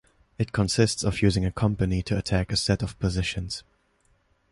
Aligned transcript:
It 0.39 0.51
consists 0.51 1.03
of 1.03 1.21
using 1.21 1.45
a 1.45 1.51
company 1.51 2.01
to 2.01 2.17
attack 2.17 2.51
a 2.51 2.57
set 2.57 2.81
of 2.81 2.97
positions. 2.97 3.63